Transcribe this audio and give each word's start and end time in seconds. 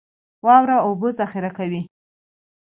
واوره 0.45 0.75
اوبه 0.85 1.09
ذخیره 1.19 1.51
کوي 1.57 1.81